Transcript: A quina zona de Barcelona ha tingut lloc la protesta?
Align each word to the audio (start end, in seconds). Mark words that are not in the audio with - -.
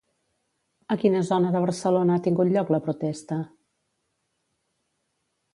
A 0.95 0.97
quina 1.01 1.19
zona 1.27 1.51
de 1.57 1.61
Barcelona 1.67 2.15
ha 2.17 2.23
tingut 2.29 2.51
lloc 2.55 2.73
la 2.77 2.81
protesta? 2.89 3.41